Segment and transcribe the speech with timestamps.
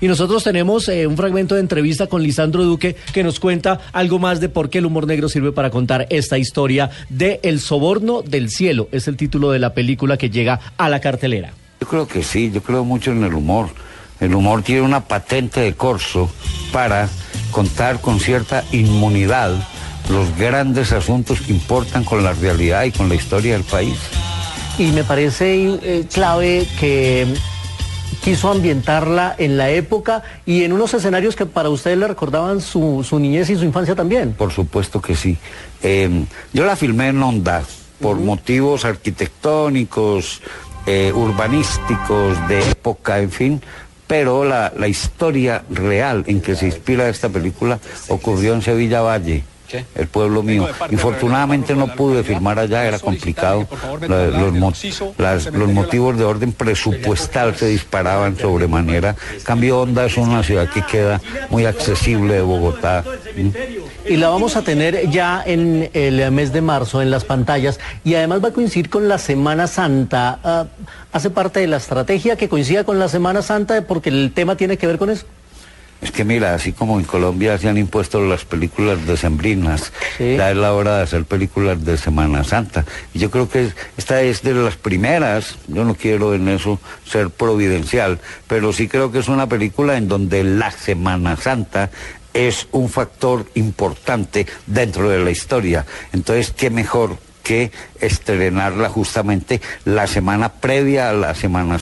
[0.00, 4.18] Y nosotros tenemos eh, un fragmento de entrevista con Lisandro Duque que nos cuenta algo
[4.18, 8.22] más de por qué el humor negro sirve para contar esta historia de El soborno
[8.22, 8.88] del cielo.
[8.90, 11.52] Es el título de la película que llega a la cartelera.
[11.80, 13.68] Yo creo que sí, yo creo mucho en el humor.
[14.18, 16.30] El humor tiene una patente de corso
[16.72, 17.08] para
[17.50, 19.52] contar con cierta inmunidad
[20.10, 23.98] los grandes asuntos que importan con la realidad y con la historia del país.
[24.78, 27.26] Y me parece eh, clave que
[28.22, 33.04] quiso ambientarla en la época y en unos escenarios que para ustedes le recordaban su,
[33.18, 34.32] niñez y su infancia también.
[34.32, 35.36] Por supuesto que sí.
[35.82, 37.62] Em, yo la filmé en Onda
[38.00, 40.40] por motivos arquitectónicos,
[40.86, 43.62] eh, urbanísticos, de época, en fin,
[44.06, 49.44] pero la, la historia real en que se inspira esta película ocurrió en Sevilla Valle
[49.94, 50.68] el pueblo mío.
[50.90, 53.66] Infortunadamente no pude firmar allá, era complicado.
[54.08, 59.16] los, motivos de orden presupuestal se disparaban sobremanera.
[59.44, 63.04] Cambio Onda es una ciudad que queda muy accesible de Bogotá.
[64.06, 68.14] Y la vamos a tener ya en el mes de marzo en las pantallas y
[68.14, 70.38] además va a coincidir con la Semana Santa.
[70.42, 70.66] Ah,
[71.12, 74.76] ¿Hace parte de la estrategia que coincida con la Semana Santa porque el tema tiene
[74.76, 75.26] que ver con eso?
[76.02, 80.56] Es que mira, así como en Colombia se han impuesto las películas decembrinas, ya es
[80.56, 82.84] la hora de hacer películas de Semana Santa.
[83.14, 87.30] Y yo creo que esta es de las primeras, yo no quiero en eso ser
[87.30, 91.90] providencial, pero sí creo que es una película en donde la Semana Santa
[92.34, 95.86] es un factor importante dentro de la historia.
[96.12, 101.78] Entonces, ¿qué mejor que estrenarla justamente la semana previa a la Semana